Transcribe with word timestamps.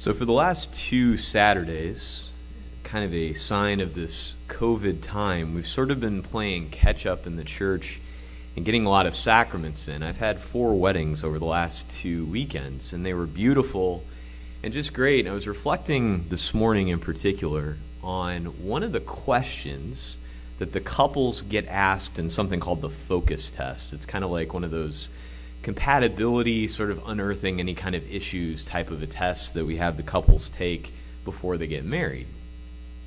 So, 0.00 0.14
for 0.14 0.24
the 0.24 0.32
last 0.32 0.72
two 0.72 1.18
Saturdays, 1.18 2.30
kind 2.84 3.04
of 3.04 3.12
a 3.12 3.34
sign 3.34 3.80
of 3.80 3.94
this 3.94 4.34
COVID 4.48 5.02
time, 5.02 5.54
we've 5.54 5.66
sort 5.66 5.90
of 5.90 6.00
been 6.00 6.22
playing 6.22 6.70
catch 6.70 7.04
up 7.04 7.26
in 7.26 7.36
the 7.36 7.44
church 7.44 8.00
and 8.56 8.64
getting 8.64 8.86
a 8.86 8.88
lot 8.88 9.04
of 9.04 9.14
sacraments 9.14 9.88
in. 9.88 10.02
I've 10.02 10.16
had 10.16 10.40
four 10.40 10.72
weddings 10.72 11.22
over 11.22 11.38
the 11.38 11.44
last 11.44 11.90
two 11.90 12.24
weekends, 12.24 12.94
and 12.94 13.04
they 13.04 13.12
were 13.12 13.26
beautiful 13.26 14.02
and 14.62 14.72
just 14.72 14.94
great. 14.94 15.26
And 15.26 15.28
I 15.28 15.34
was 15.34 15.46
reflecting 15.46 16.30
this 16.30 16.54
morning 16.54 16.88
in 16.88 16.98
particular 16.98 17.76
on 18.02 18.46
one 18.64 18.82
of 18.82 18.92
the 18.92 19.00
questions 19.00 20.16
that 20.60 20.72
the 20.72 20.80
couples 20.80 21.42
get 21.42 21.66
asked 21.66 22.18
in 22.18 22.30
something 22.30 22.58
called 22.58 22.80
the 22.80 22.88
FOCCUS 22.88 23.50
test. 23.50 23.92
It's 23.92 24.06
kind 24.06 24.24
of 24.24 24.30
like 24.30 24.54
one 24.54 24.64
of 24.64 24.70
those 24.70 25.10
compatibility, 25.62 26.68
sort 26.68 26.90
of 26.90 27.02
unearthing 27.06 27.60
any 27.60 27.74
kind 27.74 27.94
of 27.94 28.10
issues 28.10 28.64
type 28.64 28.90
of 28.90 29.02
a 29.02 29.06
test 29.06 29.54
that 29.54 29.64
we 29.64 29.76
have 29.76 29.96
the 29.96 30.02
couples 30.02 30.48
take 30.50 30.92
before 31.24 31.56
they 31.56 31.66
get 31.66 31.84
married. 31.84 32.26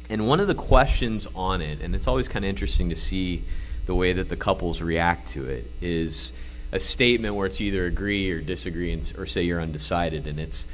And 0.09 0.27
one 0.27 0.39
of 0.39 0.47
the 0.47 0.55
questions 0.55 1.27
on 1.35 1.61
it, 1.61 1.81
and 1.81 1.95
it's 1.95 2.07
always 2.07 2.27
kind 2.27 2.45
of 2.45 2.49
interesting 2.49 2.89
to 2.89 2.95
see 2.95 3.43
the 3.85 3.95
way 3.95 4.13
that 4.13 4.29
the 4.29 4.35
couples 4.35 4.81
react 4.81 5.29
to 5.31 5.45
it, 5.49 5.65
is 5.81 6.31
a 6.71 6.79
statement 6.79 7.35
where 7.35 7.47
it's 7.47 7.61
either 7.61 7.85
agree 7.85 8.31
or 8.31 8.41
disagree 8.41 8.91
and, 8.91 9.13
or 9.17 9.25
say 9.25 9.43
you're 9.43 9.61
undecided. 9.61 10.27
And 10.27 10.39
it's, 10.39 10.67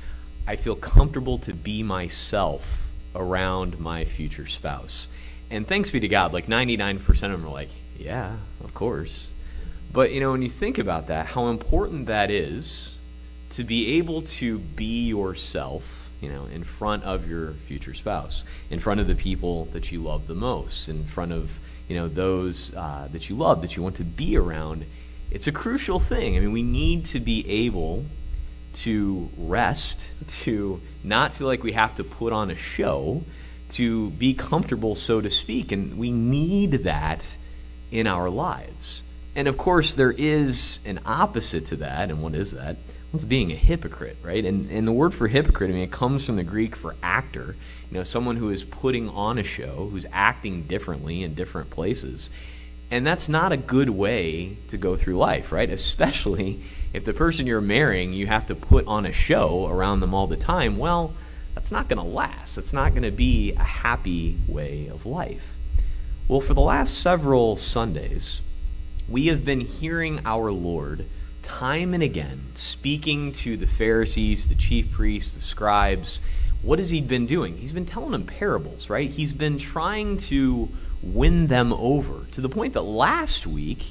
I 0.48 0.55
feel 0.55 0.75
comfortable 0.75 1.38
to 1.39 1.53
be 1.53 1.84
myself 1.84 2.86
around 3.16 3.80
my 3.80 4.05
future 4.05 4.48
spouse. 4.48 5.09
And 5.52 5.67
thanks 5.67 5.89
be 5.89 6.00
to 6.02 6.08
God, 6.08 6.34
like 6.34 6.48
99% 6.48 7.08
of 7.08 7.20
them 7.20 7.45
are 7.45 7.50
like, 7.50 7.70
yeah, 7.98 8.38
of 8.64 8.73
course. 8.73 9.30
But 9.91 10.11
you 10.11 10.20
know, 10.20 10.31
when 10.31 10.41
you 10.41 10.49
think 10.49 10.77
about 10.77 11.07
that, 11.07 11.27
how 11.27 11.48
important 11.48 12.05
that 12.07 12.30
is 12.30 12.95
to 13.52 13.63
be 13.63 13.97
able 13.97 14.21
to 14.21 14.59
be 14.59 15.07
yourself, 15.07 16.09
you 16.21 16.30
know, 16.30 16.45
in 16.45 16.63
front 16.63 17.03
of 17.03 17.27
your 17.27 17.53
future 17.53 17.94
spouse, 17.94 18.45
in 18.69 18.80
front 18.80 18.99
of 18.99 19.08
the 19.08 19.16
people 19.16 19.66
that 19.66 19.91
you 19.91 20.02
love 20.02 20.27
the 20.27 20.36
most, 20.36 20.89
in 20.89 21.05
front 21.05 21.31
of 21.31 21.59
you 21.88 21.95
know 21.95 22.08
those 22.08 22.73
uh, 22.75 23.08
that 23.11 23.30
you 23.30 23.36
love, 23.36 23.61
that 23.61 23.75
you 23.75 23.83
want 23.83 23.95
to 23.95 24.03
be 24.03 24.38
around. 24.38 24.86
It's 25.31 25.47
a 25.47 25.52
crucial 25.52 25.99
thing. 25.99 26.38
I 26.38 26.39
mean, 26.39 26.52
we 26.52 26.64
need 26.64 27.05
to 27.05 27.19
be 27.19 27.47
able 27.49 28.05
to 28.73 29.30
rest, 29.38 30.14
to 30.27 30.81
not 31.03 31.33
feel 31.33 31.47
like 31.47 31.64
we 31.64 31.71
have 31.71 31.95
to 31.95 32.03
put 32.03 32.31
on 32.31 32.52
a 32.52 32.55
show, 32.55 33.23
to 33.69 34.11
be 34.11 34.36
comfortable, 34.36 34.94
so 34.94 35.19
to 35.19 35.30
speak, 35.30 35.71
and 35.71 35.97
we 35.97 36.11
need 36.11 36.71
that 36.83 37.38
in 37.92 38.05
our 38.05 38.30
lives. 38.30 39.03
And 39.35 39.47
of 39.47 39.58
course, 39.58 39.94
there 39.94 40.13
is 40.17 40.80
an 40.85 40.99
opposite 41.05 41.66
to 41.67 41.77
that. 41.77 42.09
And 42.09 42.22
what 42.22 42.35
is 42.35 42.52
that? 42.52 42.75
Well, 42.75 43.16
it's 43.16 43.23
being 43.23 43.52
a 43.52 43.55
hypocrite, 43.55 44.17
right? 44.23 44.44
And, 44.44 44.69
and 44.69 44.88
the 44.88 44.91
word 44.91 45.13
for 45.13 45.27
hypocrite, 45.27 45.69
I 45.69 45.73
mean, 45.73 45.83
it 45.83 45.91
comes 45.91 46.25
from 46.25 46.36
the 46.36 46.44
Greek 46.44 46.75
for 46.75 46.95
actor. 47.02 47.55
You 47.89 47.97
know, 47.97 48.03
someone 48.03 48.36
who 48.36 48.49
is 48.49 48.63
putting 48.63 49.09
on 49.09 49.38
a 49.38 49.44
show, 49.44 49.89
who's 49.91 50.05
acting 50.11 50.63
differently 50.63 51.23
in 51.23 51.33
different 51.33 51.69
places. 51.69 52.30
And 52.91 53.05
that's 53.05 53.30
not 53.30 53.52
a 53.52 53.58
good 53.58 53.89
way 53.89 54.58
to 54.69 54.77
go 54.77 54.95
through 54.95 55.17
life, 55.17 55.52
right? 55.52 55.69
Especially 55.69 56.61
if 56.93 57.05
the 57.05 57.14
person 57.14 57.45
you're 57.45 57.61
marrying, 57.61 58.14
you 58.14 58.27
have 58.27 58.47
to 58.47 58.55
put 58.55 58.86
on 58.88 59.05
a 59.05 59.11
show 59.11 59.67
around 59.67 59.99
them 59.99 60.14
all 60.14 60.27
the 60.27 60.38
time. 60.38 60.77
Well, 60.77 61.14
that's 61.53 61.71
not 61.71 61.88
going 61.88 61.97
to 61.97 62.08
last. 62.08 62.58
It's 62.58 62.73
not 62.73 62.91
going 62.91 63.03
to 63.03 63.11
be 63.11 63.53
a 63.53 63.64
happy 63.64 64.38
way 64.47 64.88
of 64.88 65.05
life. 65.05 65.55
Well, 66.27 66.41
for 66.41 66.53
the 66.53 66.61
last 66.61 66.99
several 66.99 67.55
Sundays, 67.55 68.41
we 69.09 69.27
have 69.27 69.43
been 69.43 69.61
hearing 69.61 70.19
our 70.25 70.52
Lord 70.52 71.05
time 71.41 71.93
and 71.93 72.03
again 72.03 72.41
speaking 72.53 73.31
to 73.31 73.57
the 73.57 73.65
Pharisees, 73.65 74.47
the 74.47 74.55
chief 74.55 74.91
priests, 74.91 75.33
the 75.33 75.41
scribes. 75.41 76.21
What 76.61 76.77
has 76.79 76.91
he 76.91 77.02
been 77.02 77.25
doing? 77.25 77.57
He's 77.57 77.71
been 77.71 77.85
telling 77.85 78.11
them 78.11 78.25
parables, 78.25 78.89
right? 78.89 79.09
He's 79.09 79.33
been 79.33 79.57
trying 79.57 80.17
to 80.17 80.69
win 81.02 81.47
them 81.47 81.73
over 81.73 82.25
to 82.31 82.41
the 82.41 82.49
point 82.49 82.73
that 82.73 82.83
last 82.83 83.48
week 83.48 83.86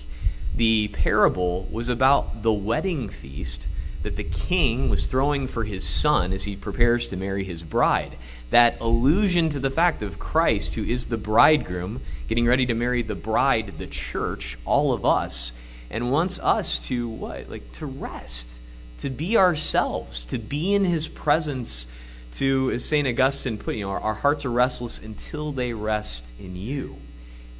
the 0.54 0.88
parable 0.88 1.66
was 1.70 1.88
about 1.88 2.42
the 2.42 2.52
wedding 2.52 3.08
feast 3.08 3.66
that 4.02 4.16
the 4.16 4.24
king 4.24 4.88
was 4.88 5.06
throwing 5.06 5.46
for 5.46 5.64
his 5.64 5.86
son 5.86 6.32
as 6.32 6.44
he 6.44 6.56
prepares 6.56 7.08
to 7.08 7.16
marry 7.16 7.44
his 7.44 7.62
bride. 7.62 8.16
That 8.50 8.80
allusion 8.80 9.48
to 9.50 9.60
the 9.60 9.70
fact 9.70 10.02
of 10.02 10.18
Christ, 10.18 10.74
who 10.74 10.84
is 10.84 11.06
the 11.06 11.16
bridegroom, 11.16 12.00
getting 12.28 12.46
ready 12.46 12.66
to 12.66 12.74
marry 12.74 13.02
the 13.02 13.14
bride, 13.14 13.78
the 13.78 13.86
church, 13.86 14.56
all 14.64 14.92
of 14.92 15.04
us, 15.04 15.52
and 15.90 16.12
wants 16.12 16.38
us 16.38 16.78
to 16.88 17.08
what? 17.08 17.50
Like 17.50 17.72
to 17.72 17.86
rest, 17.86 18.60
to 18.98 19.10
be 19.10 19.36
ourselves, 19.36 20.24
to 20.26 20.38
be 20.38 20.74
in 20.74 20.84
his 20.84 21.08
presence, 21.08 21.86
to, 22.34 22.70
as 22.70 22.84
St. 22.84 23.08
Augustine 23.08 23.58
put, 23.58 23.74
you 23.74 23.84
know, 23.84 23.90
our, 23.90 24.00
our 24.00 24.14
hearts 24.14 24.44
are 24.44 24.50
restless 24.50 24.98
until 24.98 25.52
they 25.52 25.72
rest 25.72 26.30
in 26.38 26.56
you. 26.56 26.98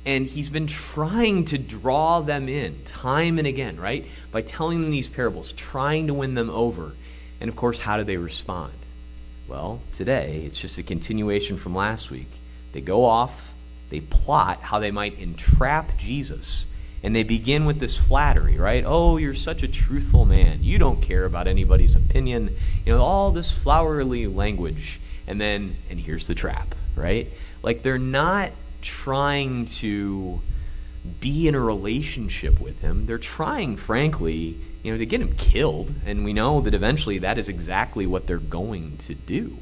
And 0.09 0.27
he's 0.27 0.51
been 0.51 0.67
trying 0.67 1.45
to 1.47 1.59
draw 1.59 2.21
them 2.21 2.49
in 2.49 2.83
time 2.85 3.39
and 3.39 3.47
again, 3.47 3.77
right? 3.77 4.07
By 4.33 4.43
telling 4.43 4.81
them 4.81 4.91
these 4.91 5.09
parables, 5.09 5.53
trying 5.53 6.07
to 6.07 6.15
win 6.15 6.35
them 6.35 6.51
over. 6.51 6.93
And 7.41 7.49
of 7.49 7.57
course, 7.57 7.79
how 7.79 7.99
do 7.99 8.05
they 8.05 8.17
respond? 8.17 8.73
Well, 9.47 9.81
today, 9.93 10.43
it's 10.47 10.61
just 10.61 10.79
a 10.79 10.83
continuation 10.83 11.57
from 11.57 11.75
last 11.75 12.11
week. 12.11 12.29
They 12.73 12.81
go 12.81 13.05
off 13.05 13.49
they 13.91 14.01
plot 14.01 14.61
how 14.61 14.79
they 14.79 14.91
might 14.91 15.19
entrap 15.19 15.97
Jesus. 15.97 16.67
And 17.03 17.15
they 17.15 17.23
begin 17.23 17.65
with 17.65 17.79
this 17.79 17.97
flattery, 17.97 18.59
right? 18.59 18.83
Oh, 18.85 19.19
you're 19.19 19.35
such 19.35 19.63
a 19.63 19.69
truthful 19.69 20.25
man. 20.25 20.65
You 20.65 20.79
don't 20.79 21.01
care 21.01 21.25
about 21.25 21.47
anybody's 21.47 21.95
opinion. 21.95 22.57
You 22.85 22.95
know, 22.95 23.03
all 23.03 23.31
this 23.31 23.57
flowery 23.57 24.27
language. 24.27 25.01
And 25.27 25.41
then, 25.41 25.77
and 25.91 26.01
here's 26.01 26.27
the 26.27 26.35
trap, 26.35 26.75
right? 26.97 27.29
Like 27.63 27.83
they're 27.83 27.99
not 27.99 28.51
trying 28.83 29.67
to 29.67 30.41
be 31.21 31.49
in 31.49 31.55
a 31.55 31.61
relationship 31.61 32.61
with 32.61 32.81
him. 32.81 33.07
They're 33.07 33.19
trying, 33.19 33.77
frankly, 33.77 34.57
you 34.83 34.93
know, 34.93 34.99
to 34.99 35.07
get 35.07 35.21
him 35.21 35.35
killed. 35.35 35.93
And 36.07 36.25
we 36.25 36.33
know 36.33 36.61
that 36.61 36.75
eventually 36.75 37.19
that 37.19 37.39
is 37.39 37.49
exactly 37.49 38.07
what 38.07 38.27
they're 38.27 38.39
going 38.39 38.97
to 38.99 39.15
do. 39.15 39.59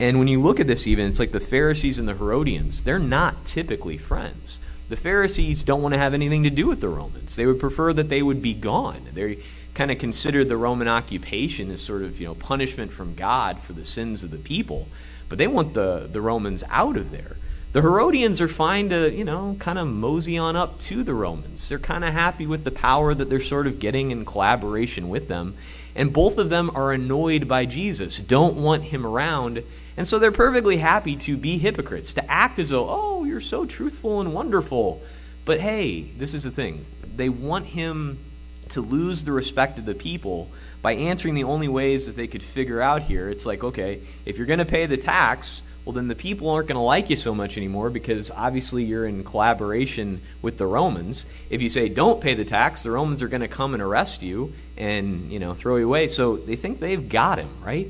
And 0.00 0.18
when 0.18 0.28
you 0.28 0.40
look 0.40 0.60
at 0.60 0.66
this, 0.66 0.86
even, 0.86 1.06
it's 1.06 1.18
like 1.18 1.32
the 1.32 1.40
Pharisees 1.40 1.98
and 1.98 2.08
the 2.08 2.14
Herodians, 2.14 2.82
they're 2.82 2.98
not 2.98 3.44
typically 3.44 3.98
friends. 3.98 4.60
The 4.88 4.96
Pharisees 4.96 5.62
don't 5.62 5.82
want 5.82 5.94
to 5.94 5.98
have 5.98 6.14
anything 6.14 6.44
to 6.44 6.50
do 6.50 6.66
with 6.66 6.80
the 6.80 6.88
Romans. 6.88 7.36
They 7.36 7.46
would 7.46 7.60
prefer 7.60 7.92
that 7.92 8.08
they 8.08 8.22
would 8.22 8.40
be 8.40 8.54
gone. 8.54 9.08
They 9.12 9.38
kind 9.74 9.90
of 9.90 9.98
consider 9.98 10.44
the 10.44 10.56
Roman 10.56 10.88
occupation 10.88 11.70
as 11.70 11.80
sort 11.80 12.02
of, 12.02 12.20
you 12.20 12.26
know, 12.26 12.34
punishment 12.34 12.92
from 12.92 13.14
God 13.14 13.58
for 13.58 13.72
the 13.72 13.84
sins 13.84 14.22
of 14.22 14.30
the 14.30 14.38
people. 14.38 14.88
But 15.28 15.38
they 15.38 15.46
want 15.46 15.74
the, 15.74 16.08
the 16.10 16.20
Romans 16.20 16.64
out 16.70 16.96
of 16.96 17.10
there. 17.10 17.36
The 17.72 17.82
Herodians 17.82 18.40
are 18.40 18.48
fine 18.48 18.88
to, 18.88 19.12
you 19.12 19.24
know, 19.24 19.56
kind 19.60 19.78
of 19.78 19.86
mosey 19.86 20.38
on 20.38 20.56
up 20.56 20.78
to 20.80 21.04
the 21.04 21.14
Romans. 21.14 21.68
They're 21.68 21.78
kind 21.78 22.04
of 22.04 22.12
happy 22.12 22.46
with 22.46 22.64
the 22.64 22.70
power 22.70 23.12
that 23.14 23.28
they're 23.28 23.40
sort 23.40 23.66
of 23.66 23.78
getting 23.78 24.10
in 24.10 24.24
collaboration 24.24 25.08
with 25.08 25.28
them. 25.28 25.54
And 25.94 26.12
both 26.12 26.38
of 26.38 26.48
them 26.48 26.70
are 26.74 26.92
annoyed 26.92 27.46
by 27.48 27.66
Jesus, 27.66 28.18
don't 28.18 28.56
want 28.56 28.84
him 28.84 29.06
around 29.06 29.64
and 29.98 30.06
so 30.06 30.20
they're 30.20 30.30
perfectly 30.30 30.76
happy 30.76 31.16
to 31.16 31.36
be 31.36 31.58
hypocrites, 31.58 32.12
to 32.12 32.30
act 32.30 32.60
as 32.60 32.68
though, 32.68 32.88
oh, 32.88 33.24
you're 33.24 33.40
so 33.40 33.66
truthful 33.66 34.20
and 34.20 34.32
wonderful. 34.32 35.02
But 35.44 35.58
hey, 35.58 36.02
this 36.02 36.34
is 36.34 36.44
the 36.44 36.52
thing. 36.52 36.86
They 37.16 37.28
want 37.28 37.66
him 37.66 38.20
to 38.68 38.80
lose 38.80 39.24
the 39.24 39.32
respect 39.32 39.76
of 39.76 39.86
the 39.86 39.96
people 39.96 40.50
by 40.82 40.92
answering 40.92 41.34
the 41.34 41.42
only 41.42 41.66
ways 41.66 42.06
that 42.06 42.14
they 42.14 42.28
could 42.28 42.44
figure 42.44 42.80
out 42.80 43.02
here. 43.02 43.28
It's 43.28 43.44
like, 43.44 43.64
okay, 43.64 44.00
if 44.24 44.38
you're 44.38 44.46
going 44.46 44.60
to 44.60 44.64
pay 44.64 44.86
the 44.86 44.96
tax, 44.96 45.62
well, 45.88 45.94
then 45.94 46.08
the 46.08 46.14
people 46.14 46.50
aren't 46.50 46.68
going 46.68 46.76
to 46.76 46.82
like 46.82 47.08
you 47.08 47.16
so 47.16 47.34
much 47.34 47.56
anymore 47.56 47.88
because 47.88 48.30
obviously 48.30 48.84
you're 48.84 49.06
in 49.06 49.24
collaboration 49.24 50.20
with 50.42 50.58
the 50.58 50.66
Romans. 50.66 51.24
If 51.48 51.62
you 51.62 51.70
say 51.70 51.88
don't 51.88 52.20
pay 52.20 52.34
the 52.34 52.44
tax, 52.44 52.82
the 52.82 52.90
Romans 52.90 53.22
are 53.22 53.28
going 53.28 53.40
to 53.40 53.48
come 53.48 53.72
and 53.72 53.82
arrest 53.82 54.22
you 54.22 54.52
and, 54.76 55.32
you 55.32 55.38
know, 55.38 55.54
throw 55.54 55.76
you 55.76 55.86
away. 55.86 56.08
So 56.08 56.36
they 56.36 56.56
think 56.56 56.78
they've 56.78 57.08
got 57.08 57.38
him, 57.38 57.48
right? 57.64 57.88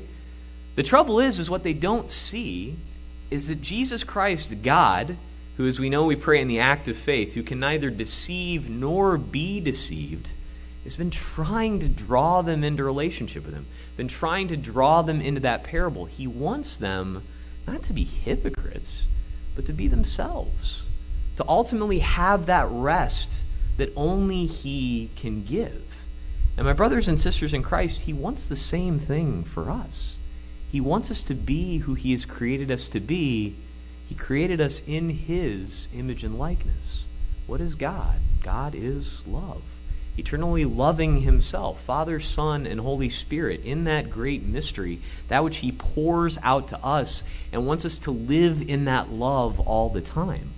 The 0.77 0.83
trouble 0.83 1.19
is, 1.19 1.39
is 1.39 1.49
what 1.49 1.63
they 1.63 1.73
don't 1.73 2.09
see 2.09 2.77
is 3.31 3.49
that 3.49 3.61
Jesus 3.61 4.05
Christ, 4.05 4.63
God, 4.63 5.17
who, 5.57 5.67
as 5.67 5.77
we 5.77 5.89
know, 5.89 6.05
we 6.05 6.15
pray 6.15 6.39
in 6.39 6.47
the 6.47 6.61
act 6.61 6.87
of 6.87 6.95
faith, 6.95 7.33
who 7.33 7.43
can 7.43 7.59
neither 7.59 7.89
deceive 7.89 8.69
nor 8.69 9.17
be 9.17 9.59
deceived, 9.59 10.31
has 10.85 10.95
been 10.95 11.11
trying 11.11 11.81
to 11.81 11.89
draw 11.89 12.43
them 12.43 12.63
into 12.63 12.81
relationship 12.81 13.43
with 13.43 13.55
Him, 13.55 13.65
been 13.97 14.07
trying 14.07 14.47
to 14.47 14.55
draw 14.55 15.01
them 15.01 15.19
into 15.19 15.41
that 15.41 15.65
parable. 15.65 16.05
He 16.05 16.27
wants 16.27 16.77
them 16.77 17.23
not 17.71 17.83
to 17.83 17.93
be 17.93 18.03
hypocrites, 18.03 19.07
but 19.55 19.65
to 19.65 19.73
be 19.73 19.87
themselves, 19.87 20.89
to 21.37 21.45
ultimately 21.47 21.99
have 21.99 22.45
that 22.45 22.67
rest 22.69 23.45
that 23.77 23.93
only 23.95 24.45
He 24.45 25.09
can 25.15 25.43
give. 25.43 25.83
And 26.57 26.65
my 26.65 26.73
brothers 26.73 27.07
and 27.07 27.19
sisters 27.19 27.53
in 27.53 27.63
Christ, 27.63 28.01
He 28.01 28.13
wants 28.13 28.45
the 28.45 28.55
same 28.55 28.99
thing 28.99 29.43
for 29.43 29.69
us. 29.69 30.17
He 30.71 30.81
wants 30.81 31.09
us 31.09 31.21
to 31.23 31.33
be 31.33 31.79
who 31.79 31.93
He 31.93 32.11
has 32.11 32.25
created 32.25 32.69
us 32.71 32.89
to 32.89 32.99
be. 32.99 33.55
He 34.07 34.15
created 34.15 34.59
us 34.59 34.81
in 34.85 35.09
His 35.09 35.87
image 35.93 36.23
and 36.23 36.37
likeness. 36.37 37.05
What 37.47 37.61
is 37.61 37.75
God? 37.75 38.17
God 38.43 38.75
is 38.75 39.25
love. 39.27 39.63
Eternally 40.19 40.65
loving 40.65 41.21
himself, 41.21 41.81
Father, 41.81 42.19
Son, 42.19 42.67
and 42.67 42.79
Holy 42.79 43.09
Spirit, 43.09 43.63
in 43.63 43.85
that 43.85 44.09
great 44.09 44.43
mystery, 44.43 44.99
that 45.29 45.43
which 45.43 45.57
he 45.57 45.71
pours 45.71 46.37
out 46.43 46.67
to 46.67 46.83
us 46.83 47.23
and 47.51 47.65
wants 47.65 47.85
us 47.85 47.97
to 47.99 48.11
live 48.11 48.61
in 48.61 48.85
that 48.85 49.09
love 49.09 49.59
all 49.59 49.89
the 49.89 50.01
time. 50.01 50.51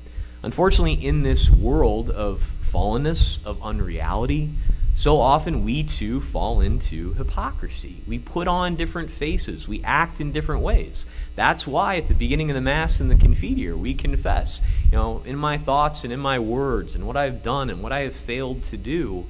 Unfortunately, 0.43 0.93
in 0.93 1.23
this 1.23 1.49
world 1.49 2.09
of 2.09 2.51
fallenness, 2.71 3.43
of 3.45 3.61
unreality, 3.63 4.49
so 4.93 5.21
often 5.21 5.63
we 5.63 5.83
too 5.83 6.19
fall 6.19 6.59
into 6.59 7.13
hypocrisy. 7.13 7.97
We 8.07 8.19
put 8.19 8.47
on 8.47 8.75
different 8.75 9.09
faces, 9.09 9.67
we 9.67 9.81
act 9.83 10.19
in 10.19 10.31
different 10.31 10.61
ways. 10.61 11.05
That's 11.35 11.65
why 11.65 11.95
at 11.95 12.07
the 12.07 12.13
beginning 12.13 12.51
of 12.51 12.55
the 12.55 12.61
Mass 12.61 12.99
and 12.99 13.09
the 13.09 13.15
Confiteor, 13.15 13.77
we 13.77 13.93
confess, 13.93 14.61
you 14.85 14.97
know, 14.97 15.21
in 15.25 15.37
my 15.37 15.57
thoughts 15.57 16.03
and 16.03 16.11
in 16.11 16.19
my 16.19 16.39
words 16.39 16.93
and 16.93 17.07
what 17.07 17.15
I've 17.15 17.41
done 17.41 17.69
and 17.69 17.81
what 17.81 17.93
I 17.93 18.01
have 18.01 18.15
failed 18.15 18.63
to 18.65 18.77
do, 18.77 19.25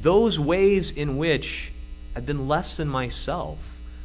those 0.00 0.38
ways 0.38 0.90
in 0.90 1.16
which 1.16 1.72
I've 2.14 2.26
been 2.26 2.48
less 2.48 2.76
than 2.76 2.88
myself, 2.88 3.58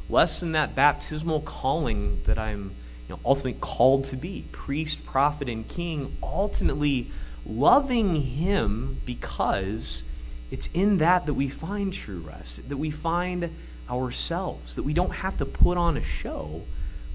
less 0.09 0.39
than 0.39 0.51
that 0.53 0.75
baptismal 0.75 1.41
calling 1.41 2.21
that 2.25 2.37
I'm 2.37 2.71
you 3.07 3.15
know, 3.15 3.19
ultimately 3.25 3.57
called 3.59 4.05
to 4.05 4.15
be 4.15 4.45
priest, 4.51 5.05
prophet, 5.05 5.49
and 5.49 5.67
king, 5.67 6.15
ultimately 6.21 7.11
loving 7.45 8.15
Him 8.15 8.97
because 9.05 10.03
it's 10.51 10.69
in 10.73 10.99
that 10.99 11.25
that 11.25 11.33
we 11.33 11.49
find 11.49 11.93
true 11.93 12.19
rest, 12.19 12.67
that 12.69 12.77
we 12.77 12.89
find 12.89 13.49
ourselves, 13.89 14.75
that 14.75 14.83
we 14.83 14.93
don't 14.93 15.11
have 15.11 15.37
to 15.37 15.45
put 15.45 15.77
on 15.77 15.97
a 15.97 16.03
show, 16.03 16.61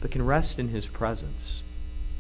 but 0.01 0.11
can 0.11 0.25
rest 0.25 0.59
in 0.59 0.69
His 0.69 0.87
presence. 0.87 1.63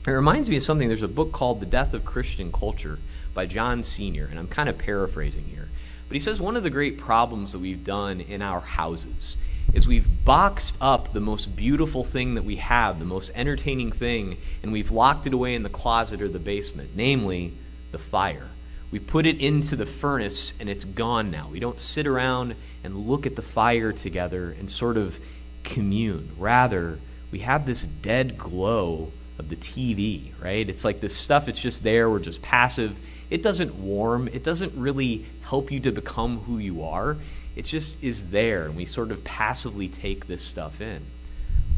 It 0.06 0.10
reminds 0.10 0.48
me 0.48 0.56
of 0.56 0.62
something. 0.62 0.88
There's 0.88 1.02
a 1.02 1.08
book 1.08 1.32
called 1.32 1.60
The 1.60 1.66
Death 1.66 1.92
of 1.92 2.04
Christian 2.04 2.50
Culture 2.50 2.98
by 3.34 3.44
John 3.44 3.82
Senior, 3.82 4.26
and 4.30 4.38
I'm 4.38 4.48
kind 4.48 4.68
of 4.68 4.78
paraphrasing 4.78 5.44
here. 5.44 5.68
But 6.08 6.14
he 6.14 6.20
says 6.20 6.40
one 6.40 6.56
of 6.56 6.62
the 6.62 6.70
great 6.70 6.98
problems 6.98 7.52
that 7.52 7.58
we've 7.58 7.84
done 7.84 8.20
in 8.20 8.42
our 8.42 8.60
houses 8.60 9.36
is 9.74 9.86
we've 9.86 10.08
boxed 10.24 10.76
up 10.80 11.12
the 11.12 11.20
most 11.20 11.54
beautiful 11.54 12.02
thing 12.02 12.34
that 12.34 12.44
we 12.44 12.56
have, 12.56 12.98
the 12.98 13.04
most 13.04 13.30
entertaining 13.34 13.92
thing, 13.92 14.38
and 14.62 14.72
we've 14.72 14.90
locked 14.90 15.26
it 15.26 15.34
away 15.34 15.54
in 15.54 15.62
the 15.62 15.68
closet 15.68 16.22
or 16.22 16.28
the 16.28 16.38
basement, 16.38 16.90
namely 16.94 17.52
the 17.92 17.98
fire. 17.98 18.48
We 18.90 18.98
put 18.98 19.26
it 19.26 19.38
into 19.38 19.76
the 19.76 19.84
furnace 19.84 20.54
and 20.58 20.70
it's 20.70 20.84
gone 20.84 21.30
now. 21.30 21.48
We 21.52 21.60
don't 21.60 21.78
sit 21.78 22.06
around 22.06 22.54
and 22.82 23.06
look 23.06 23.26
at 23.26 23.36
the 23.36 23.42
fire 23.42 23.92
together 23.92 24.54
and 24.58 24.70
sort 24.70 24.96
of 24.96 25.18
commune. 25.62 26.30
Rather, 26.38 26.98
we 27.30 27.40
have 27.40 27.66
this 27.66 27.82
dead 27.82 28.38
glow 28.38 29.12
of 29.38 29.50
the 29.50 29.56
TV, 29.56 30.32
right? 30.42 30.68
It's 30.68 30.84
like 30.84 31.00
this 31.00 31.14
stuff, 31.14 31.48
it's 31.48 31.60
just 31.60 31.82
there, 31.82 32.08
we're 32.08 32.18
just 32.18 32.40
passive. 32.40 32.98
It 33.30 33.42
doesn't 33.42 33.74
warm, 33.74 34.28
it 34.28 34.42
doesn't 34.42 34.72
really 34.74 35.26
help 35.48 35.70
you 35.70 35.80
to 35.80 35.90
become 35.90 36.40
who 36.40 36.58
you 36.58 36.82
are. 36.82 37.16
It 37.56 37.64
just 37.64 38.02
is 38.04 38.30
there, 38.30 38.66
and 38.66 38.76
we 38.76 38.86
sort 38.86 39.10
of 39.10 39.24
passively 39.24 39.88
take 39.88 40.26
this 40.26 40.42
stuff 40.42 40.80
in. 40.80 41.02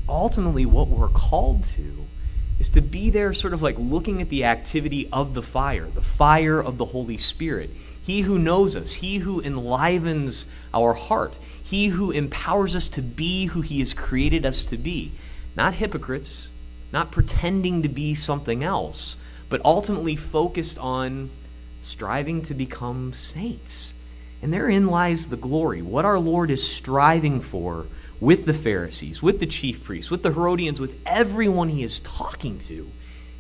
Ultimately, 0.09 0.67
what 0.67 0.89
we're 0.89 1.09
called 1.09 1.65
to 1.77 2.07
is 2.59 2.69
to 2.71 2.81
be 2.81 3.11
there, 3.11 3.33
sort 3.33 3.55
of 3.55 3.63
like 3.63 3.77
looking 3.79 4.21
at 4.21 4.29
the 4.29 4.45
activity 4.45 5.09
of 5.13 5.35
the 5.35 5.43
fire, 5.43 5.87
the 5.87 6.03
fire 6.03 6.61
of 6.61 6.79
the 6.79 6.85
Holy 6.87 7.17
Spirit. 7.17 7.71
He 8.05 8.23
who 8.23 8.39
knows 8.39 8.77
us, 8.77 8.95
He 8.95 9.19
who 9.19 9.41
enlivens 9.41 10.47
our 10.75 10.93
heart, 10.93 11.39
He 11.63 11.89
who 11.89 12.11
empowers 12.11 12.75
us 12.75 12.89
to 12.91 13.03
be 13.03 13.47
who 13.47 13.61
He 13.61 13.79
has 13.81 13.95
created 13.95 14.45
us 14.45 14.65
to 14.65 14.77
be. 14.77 15.13
Not 15.57 15.75
hypocrites, 15.75 16.49
not 16.93 17.13
pretending 17.13 17.83
to 17.83 17.89
be 17.89 18.15
something 18.15 18.65
else, 18.65 19.17
but 19.49 19.65
ultimately 19.65 20.17
focused 20.17 20.79
on 20.79 21.31
striving 21.83 22.43
to 22.43 22.55
become 22.55 23.13
saints. 23.13 23.93
And 24.43 24.53
therein 24.53 24.87
lies 24.87 25.27
the 25.27 25.37
glory. 25.37 25.83
What 25.83 26.05
our 26.05 26.19
Lord 26.19 26.51
is 26.51 26.67
striving 26.67 27.41
for 27.41 27.87
with 28.21 28.45
the 28.45 28.55
Pharisees, 28.55 29.23
with 29.23 29.41
the 29.41 29.47
chief 29.47 29.85
priests, 29.85 30.11
with 30.11 30.23
the 30.23 30.33
Herodians, 30.33 30.81
with 30.81 31.01
everyone 31.07 31.69
he 31.69 31.83
is 31.83 32.01
talking 32.01 32.59
to. 32.61 32.91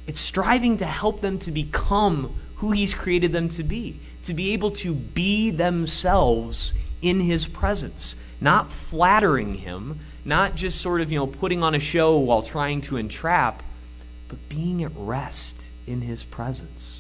It's 0.06 0.20
striving 0.20 0.78
to 0.78 0.86
help 0.86 1.20
them 1.20 1.38
to 1.40 1.52
become 1.52 2.34
who 2.56 2.72
he's 2.72 2.94
created 2.94 3.32
them 3.32 3.48
to 3.50 3.62
be, 3.62 4.00
to 4.24 4.34
be 4.34 4.52
able 4.52 4.72
to 4.72 4.92
be 4.92 5.50
themselves 5.50 6.74
in 7.00 7.20
his 7.20 7.46
presence, 7.46 8.16
not 8.40 8.70
flattering 8.70 9.54
him, 9.54 10.00
not 10.24 10.54
just 10.54 10.80
sort 10.80 11.00
of, 11.00 11.10
you 11.10 11.18
know, 11.18 11.26
putting 11.26 11.62
on 11.62 11.74
a 11.74 11.80
show 11.80 12.18
while 12.18 12.42
trying 12.42 12.82
to 12.82 12.96
entrap, 12.96 13.62
but 14.28 14.48
being 14.48 14.82
at 14.84 14.92
rest 14.94 15.54
in 15.86 16.02
his 16.02 16.22
presence. 16.22 16.99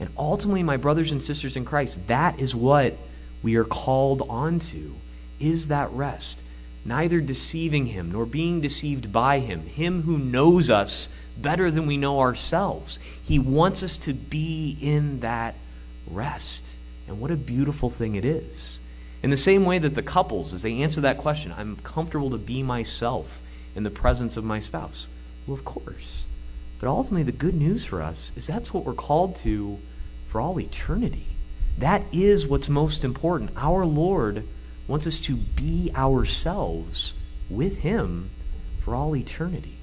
And 0.00 0.10
ultimately, 0.16 0.62
my 0.62 0.76
brothers 0.76 1.12
and 1.12 1.22
sisters 1.22 1.56
in 1.56 1.64
Christ, 1.64 2.06
that 2.06 2.38
is 2.38 2.54
what 2.54 2.96
we 3.42 3.56
are 3.56 3.64
called 3.64 4.22
onto, 4.28 4.94
is 5.40 5.68
that 5.68 5.90
rest 5.90 6.42
neither 6.84 7.20
deceiving 7.20 7.86
him 7.86 8.10
nor 8.10 8.24
being 8.24 8.60
deceived 8.60 9.12
by 9.12 9.40
him, 9.40 9.66
him 9.66 10.02
who 10.02 10.18
knows 10.18 10.70
us 10.70 11.08
better 11.36 11.70
than 11.70 11.86
we 11.86 11.96
know 11.96 12.20
ourselves. 12.20 12.98
He 13.22 13.38
wants 13.38 13.82
us 13.82 13.98
to 13.98 14.14
be 14.14 14.76
in 14.80 15.20
that 15.20 15.54
rest. 16.10 16.74
And 17.06 17.20
what 17.20 17.30
a 17.30 17.36
beautiful 17.36 17.90
thing 17.90 18.14
it 18.14 18.24
is. 18.24 18.80
In 19.22 19.30
the 19.30 19.36
same 19.36 19.64
way 19.64 19.78
that 19.78 19.94
the 19.94 20.02
couples, 20.02 20.54
as 20.54 20.62
they 20.62 20.80
answer 20.80 21.00
that 21.02 21.18
question, 21.18 21.52
I'm 21.56 21.76
comfortable 21.76 22.30
to 22.30 22.38
be 22.38 22.62
myself 22.62 23.40
in 23.74 23.82
the 23.82 23.90
presence 23.90 24.36
of 24.36 24.44
my 24.44 24.60
spouse. 24.60 25.08
Well, 25.46 25.56
of 25.56 25.64
course. 25.64 26.24
But 26.80 26.88
ultimately, 26.88 27.24
the 27.24 27.32
good 27.32 27.54
news 27.54 27.84
for 27.84 28.00
us 28.00 28.32
is 28.36 28.46
that's 28.46 28.72
what 28.72 28.84
we're 28.84 28.94
called 28.94 29.36
to 29.36 29.78
for 30.28 30.40
all 30.40 30.60
eternity. 30.60 31.26
That 31.78 32.02
is 32.12 32.46
what's 32.46 32.68
most 32.68 33.04
important. 33.04 33.50
Our 33.56 33.84
Lord 33.84 34.44
wants 34.86 35.06
us 35.06 35.20
to 35.20 35.36
be 35.36 35.90
ourselves 35.94 37.14
with 37.50 37.78
Him 37.78 38.30
for 38.80 38.94
all 38.94 39.16
eternity. 39.16 39.74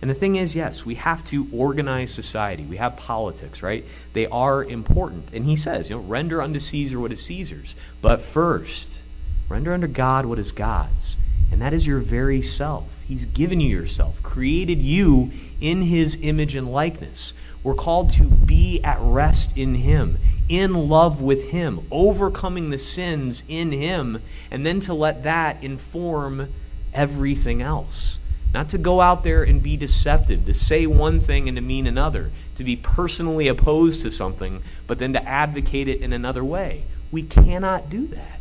And 0.00 0.08
the 0.08 0.14
thing 0.14 0.36
is, 0.36 0.54
yes, 0.54 0.86
we 0.86 0.94
have 0.94 1.24
to 1.24 1.48
organize 1.52 2.14
society. 2.14 2.62
We 2.62 2.76
have 2.76 2.96
politics, 2.96 3.62
right? 3.62 3.84
They 4.12 4.26
are 4.28 4.62
important. 4.62 5.32
And 5.32 5.44
he 5.44 5.56
says, 5.56 5.90
you 5.90 5.96
know, 5.96 6.02
render 6.02 6.40
unto 6.40 6.60
Caesar 6.60 7.00
what 7.00 7.10
is 7.10 7.24
Caesar's. 7.24 7.74
But 8.00 8.20
first, 8.20 9.00
render 9.48 9.72
unto 9.72 9.88
God 9.88 10.26
what 10.26 10.38
is 10.38 10.52
God's. 10.52 11.16
And 11.50 11.60
that 11.62 11.74
is 11.74 11.86
your 11.86 11.98
very 11.98 12.42
self. 12.42 12.97
He's 13.08 13.24
given 13.24 13.58
you 13.58 13.74
yourself, 13.74 14.22
created 14.22 14.78
you 14.78 15.32
in 15.60 15.82
his 15.82 16.16
image 16.20 16.54
and 16.54 16.70
likeness. 16.70 17.32
We're 17.64 17.74
called 17.74 18.10
to 18.10 18.24
be 18.24 18.80
at 18.84 18.98
rest 19.00 19.56
in 19.56 19.76
him 19.76 20.18
in 20.48 20.88
love 20.88 21.20
with 21.20 21.50
Him, 21.50 21.86
overcoming 21.90 22.70
the 22.70 22.78
sins 22.78 23.42
in 23.48 23.70
Him, 23.70 24.22
and 24.50 24.64
then 24.64 24.80
to 24.80 24.94
let 24.94 25.22
that 25.24 25.62
inform 25.62 26.52
everything 26.94 27.60
else. 27.60 28.18
Not 28.54 28.70
to 28.70 28.78
go 28.78 29.00
out 29.02 29.24
there 29.24 29.42
and 29.42 29.62
be 29.62 29.76
deceptive, 29.76 30.46
to 30.46 30.54
say 30.54 30.86
one 30.86 31.20
thing 31.20 31.48
and 31.48 31.56
to 31.56 31.62
mean 31.62 31.86
another, 31.86 32.30
to 32.56 32.64
be 32.64 32.76
personally 32.76 33.46
opposed 33.46 34.00
to 34.02 34.10
something, 34.10 34.62
but 34.86 34.98
then 34.98 35.12
to 35.12 35.28
advocate 35.28 35.86
it 35.86 36.00
in 36.00 36.14
another 36.14 36.42
way. 36.42 36.84
We 37.12 37.22
cannot 37.22 37.90
do 37.90 38.06
that. 38.08 38.40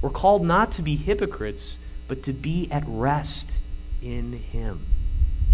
We're 0.00 0.10
called 0.10 0.44
not 0.44 0.72
to 0.72 0.82
be 0.82 0.96
hypocrites, 0.96 1.78
but 2.08 2.24
to 2.24 2.32
be 2.32 2.68
at 2.70 2.82
rest 2.86 3.58
in 4.04 4.34
Him. 4.34 4.86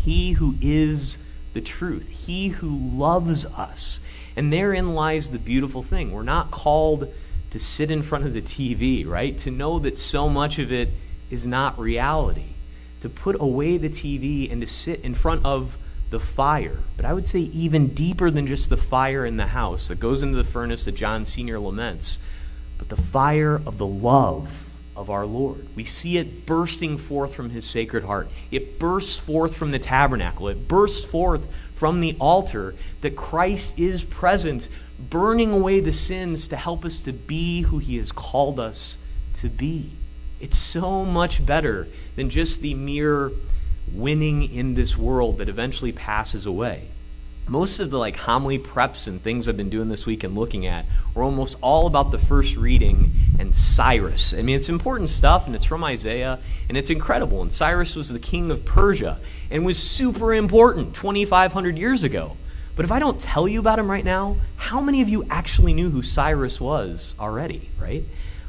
He 0.02 0.32
who 0.32 0.56
is 0.60 1.18
the 1.54 1.60
truth, 1.60 2.26
He 2.26 2.48
who 2.48 2.68
loves 2.68 3.44
us 3.44 4.00
and 4.36 4.52
therein 4.52 4.94
lies 4.94 5.30
the 5.30 5.38
beautiful 5.38 5.82
thing. 5.82 6.12
We're 6.12 6.22
not 6.22 6.50
called 6.50 7.12
to 7.50 7.58
sit 7.58 7.90
in 7.90 8.02
front 8.02 8.24
of 8.24 8.32
the 8.32 8.42
TV, 8.42 9.06
right? 9.06 9.36
To 9.38 9.50
know 9.50 9.78
that 9.80 9.98
so 9.98 10.28
much 10.28 10.58
of 10.58 10.72
it 10.72 10.88
is 11.30 11.46
not 11.46 11.78
reality. 11.78 12.54
To 13.00 13.08
put 13.08 13.40
away 13.40 13.76
the 13.76 13.88
TV 13.88 14.50
and 14.50 14.60
to 14.60 14.66
sit 14.66 15.00
in 15.00 15.14
front 15.14 15.44
of 15.44 15.76
the 16.10 16.20
fire. 16.20 16.78
But 16.96 17.04
I 17.04 17.12
would 17.12 17.26
say 17.26 17.40
even 17.40 17.88
deeper 17.88 18.30
than 18.30 18.46
just 18.46 18.70
the 18.70 18.76
fire 18.76 19.26
in 19.26 19.36
the 19.36 19.48
house 19.48 19.88
that 19.88 20.00
goes 20.00 20.22
into 20.22 20.36
the 20.36 20.44
furnace 20.44 20.84
that 20.84 20.92
John 20.92 21.24
Senior 21.24 21.58
laments, 21.58 22.18
but 22.78 22.88
the 22.88 22.96
fire 22.96 23.56
of 23.66 23.78
the 23.78 23.86
love 23.86 24.69
of 25.00 25.08
our 25.08 25.24
Lord. 25.24 25.66
We 25.74 25.84
see 25.84 26.18
it 26.18 26.44
bursting 26.44 26.98
forth 26.98 27.34
from 27.34 27.50
his 27.50 27.64
sacred 27.64 28.04
heart. 28.04 28.28
It 28.50 28.78
bursts 28.78 29.18
forth 29.18 29.56
from 29.56 29.70
the 29.70 29.78
tabernacle. 29.78 30.48
It 30.48 30.68
bursts 30.68 31.04
forth 31.04 31.52
from 31.74 32.00
the 32.00 32.14
altar 32.20 32.74
that 33.00 33.16
Christ 33.16 33.78
is 33.78 34.04
present, 34.04 34.68
burning 34.98 35.52
away 35.52 35.80
the 35.80 35.94
sins 35.94 36.48
to 36.48 36.56
help 36.56 36.84
us 36.84 37.02
to 37.04 37.12
be 37.12 37.62
who 37.62 37.78
He 37.78 37.96
has 37.96 38.12
called 38.12 38.60
us 38.60 38.98
to 39.36 39.48
be. 39.48 39.90
It's 40.40 40.58
so 40.58 41.06
much 41.06 41.44
better 41.44 41.88
than 42.16 42.28
just 42.28 42.60
the 42.60 42.74
mere 42.74 43.32
winning 43.94 44.42
in 44.42 44.74
this 44.74 44.98
world 44.98 45.38
that 45.38 45.48
eventually 45.48 45.92
passes 45.92 46.44
away 46.44 46.88
most 47.48 47.80
of 47.80 47.90
the 47.90 47.98
like 47.98 48.16
homily 48.16 48.58
preps 48.58 49.06
and 49.06 49.20
things 49.20 49.48
I've 49.48 49.56
been 49.56 49.70
doing 49.70 49.88
this 49.88 50.06
week 50.06 50.22
and 50.22 50.36
looking 50.36 50.66
at 50.66 50.86
were 51.14 51.22
almost 51.22 51.56
all 51.60 51.86
about 51.86 52.10
the 52.10 52.18
first 52.18 52.56
reading 52.56 53.10
and 53.38 53.54
Cyrus. 53.54 54.34
I 54.34 54.42
mean, 54.42 54.56
it's 54.56 54.68
important 54.68 55.08
stuff, 55.08 55.46
and 55.46 55.56
it's 55.56 55.64
from 55.64 55.82
Isaiah, 55.82 56.38
and 56.68 56.76
it's 56.76 56.90
incredible. 56.90 57.42
And 57.42 57.52
Cyrus 57.52 57.96
was 57.96 58.08
the 58.08 58.18
king 58.18 58.50
of 58.50 58.64
Persia 58.64 59.18
and 59.50 59.64
was 59.64 59.78
super 59.78 60.32
important 60.34 60.94
2,500 60.94 61.76
years 61.76 62.04
ago. 62.04 62.36
But 62.76 62.84
if 62.84 62.92
I 62.92 62.98
don't 62.98 63.20
tell 63.20 63.48
you 63.48 63.58
about 63.60 63.78
him 63.78 63.90
right 63.90 64.04
now, 64.04 64.36
how 64.56 64.80
many 64.80 65.02
of 65.02 65.08
you 65.08 65.26
actually 65.28 65.72
knew 65.74 65.90
who 65.90 66.02
Cyrus 66.02 66.60
was 66.60 67.14
already, 67.18 67.68
right? 67.78 68.04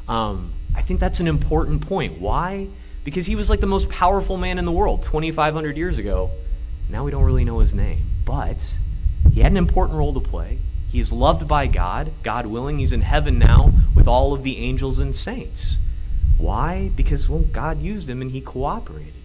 Um, 0.07 0.53
I 0.75 0.81
think 0.81 0.99
that's 0.99 1.19
an 1.19 1.27
important 1.27 1.81
point. 1.81 2.19
Why? 2.19 2.67
Because 3.03 3.25
he 3.25 3.35
was 3.35 3.49
like 3.49 3.59
the 3.59 3.67
most 3.67 3.89
powerful 3.89 4.37
man 4.37 4.59
in 4.59 4.65
the 4.65 4.71
world 4.71 5.03
2,500 5.03 5.75
years 5.75 5.97
ago. 5.97 6.31
Now 6.89 7.03
we 7.03 7.11
don't 7.11 7.23
really 7.23 7.45
know 7.45 7.59
his 7.59 7.73
name. 7.73 8.05
But 8.25 8.77
he 9.41 9.43
had 9.43 9.53
an 9.53 9.57
important 9.57 9.97
role 9.97 10.13
to 10.13 10.19
play. 10.19 10.59
He 10.91 10.99
is 10.99 11.11
loved 11.11 11.47
by 11.47 11.65
God. 11.65 12.11
God 12.21 12.45
willing, 12.45 12.77
he's 12.77 12.93
in 12.93 13.01
heaven 13.01 13.39
now 13.39 13.73
with 13.95 14.07
all 14.07 14.33
of 14.33 14.43
the 14.43 14.59
angels 14.59 14.99
and 14.99 15.15
saints. 15.15 15.79
Why? 16.37 16.91
Because, 16.95 17.27
well, 17.27 17.39
God 17.39 17.81
used 17.81 18.07
him 18.07 18.21
and 18.21 18.29
he 18.29 18.39
cooperated. 18.39 19.15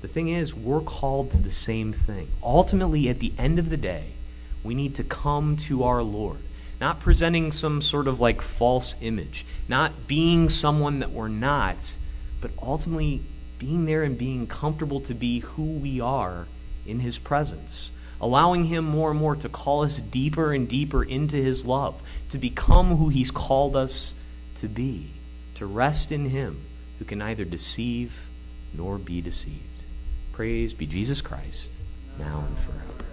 The 0.00 0.08
thing 0.08 0.26
is, 0.26 0.52
we're 0.52 0.80
called 0.80 1.30
to 1.30 1.36
the 1.36 1.52
same 1.52 1.92
thing. 1.92 2.26
Ultimately, 2.42 3.08
at 3.08 3.20
the 3.20 3.32
end 3.38 3.60
of 3.60 3.70
the 3.70 3.76
day, 3.76 4.06
we 4.64 4.74
need 4.74 4.96
to 4.96 5.04
come 5.04 5.56
to 5.58 5.84
our 5.84 6.02
Lord, 6.02 6.38
not 6.80 6.98
presenting 6.98 7.52
some 7.52 7.82
sort 7.82 8.08
of 8.08 8.18
like 8.18 8.42
false 8.42 8.96
image, 9.00 9.46
not 9.68 10.08
being 10.08 10.48
someone 10.48 10.98
that 10.98 11.12
we're 11.12 11.28
not, 11.28 11.94
but 12.40 12.50
ultimately 12.60 13.20
being 13.60 13.84
there 13.84 14.02
and 14.02 14.18
being 14.18 14.48
comfortable 14.48 14.98
to 15.02 15.14
be 15.14 15.38
who 15.38 15.62
we 15.62 16.00
are 16.00 16.48
in 16.84 16.98
His 16.98 17.16
presence 17.16 17.92
allowing 18.22 18.64
Him 18.64 18.84
more 18.84 19.10
and 19.10 19.18
more 19.18 19.36
to 19.36 19.48
call 19.48 19.82
us 19.82 19.98
deeper 19.98 20.52
and 20.54 20.68
deeper 20.68 21.02
into 21.02 21.36
His 21.36 21.66
love, 21.66 22.00
to 22.30 22.38
become 22.38 22.96
who 22.96 23.08
He's 23.08 23.30
called 23.30 23.76
us 23.76 24.14
to 24.60 24.68
be, 24.68 25.10
to 25.56 25.66
rest 25.66 26.12
in 26.12 26.30
Him 26.30 26.64
who 26.98 27.04
can 27.04 27.18
neither 27.18 27.44
deceive 27.44 28.14
nor 28.72 28.96
be 28.96 29.20
deceived. 29.20 29.58
Praise 30.32 30.72
be 30.72 30.86
Jesus 30.86 31.20
Christ, 31.20 31.74
now 32.18 32.44
and 32.46 32.56
forever. 32.56 33.11